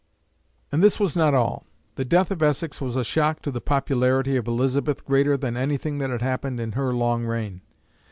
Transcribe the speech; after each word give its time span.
And 0.71 0.81
this 0.81 0.99
was 0.99 1.15
not 1.15 1.35
all. 1.35 1.67
The 1.93 2.03
death 2.03 2.31
of 2.31 2.41
Essex 2.41 2.81
was 2.81 2.95
a 2.95 3.03
shock 3.03 3.39
to 3.43 3.51
the 3.51 3.61
popularity 3.61 4.35
of 4.35 4.47
Elizabeth 4.47 5.05
greater 5.05 5.37
than 5.37 5.55
anything 5.55 5.99
that 5.99 6.09
had 6.09 6.23
happened 6.23 6.59
in 6.59 6.71
her 6.71 6.91
long 6.91 7.23
reign. 7.23 7.61